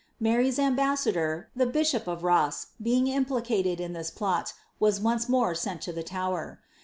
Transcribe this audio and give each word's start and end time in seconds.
Mary's 0.19 0.57
ambassador, 0.57 1.51
the 1.55 1.67
bishop 1.67 2.07
of 2.07 2.23
Ross, 2.23 2.69
being 2.81 3.05
implicated 3.05 3.79
in 3.79 3.93
this 3.93 4.09
plot, 4.09 4.51
was 4.79 4.99
once 4.99 5.29
more 5.29 5.53
Een( 5.53 5.77
to 5.79 5.93
the 5.93 6.01
Tower. 6.01 6.59